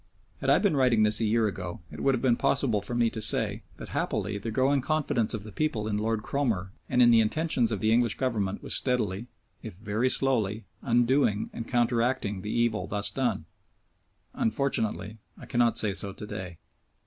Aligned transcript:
Had 0.39 0.49
I 0.49 0.57
been 0.57 0.75
writing 0.75 1.03
this 1.03 1.19
a 1.19 1.25
year 1.25 1.45
ago 1.45 1.81
it 1.91 1.99
would 2.01 2.15
have 2.15 2.23
been 2.23 2.35
possible 2.35 2.81
for 2.81 2.95
me 2.95 3.11
to 3.11 3.21
say 3.21 3.61
that 3.77 3.89
happily 3.89 4.39
the 4.39 4.49
growing 4.49 4.81
confidence 4.81 5.35
of 5.35 5.43
the 5.43 5.51
people 5.51 5.87
in 5.87 5.99
Lord 5.99 6.23
Cromer 6.23 6.71
and 6.89 7.03
in 7.03 7.11
the 7.11 7.19
intentions 7.19 7.71
of 7.71 7.81
the 7.81 7.91
English 7.93 8.17
Government 8.17 8.63
was 8.63 8.73
steadily, 8.73 9.27
if 9.61 9.75
very 9.75 10.09
slowly, 10.09 10.65
undoing 10.81 11.51
and 11.53 11.67
counteracting 11.67 12.41
the 12.41 12.49
evil 12.49 12.87
thus 12.87 13.11
done. 13.11 13.45
Unfortunately 14.33 15.19
I 15.37 15.45
cannot 15.45 15.77
say 15.77 15.93
so 15.93 16.13
to 16.13 16.25
day. 16.25 16.57